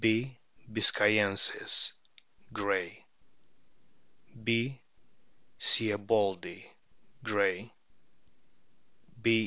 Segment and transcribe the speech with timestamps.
[0.73, 1.91] biscayensis,
[2.51, 3.05] Gray;
[4.43, 4.79] B.
[5.59, 6.63] sieboldi,
[7.23, 7.71] Gray;
[9.21, 9.39] B.